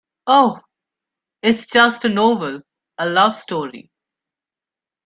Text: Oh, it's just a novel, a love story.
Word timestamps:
Oh, 0.25 0.57
it's 1.43 1.67
just 1.67 2.05
a 2.05 2.09
novel, 2.09 2.61
a 2.97 3.07
love 3.07 3.35
story. 3.35 3.91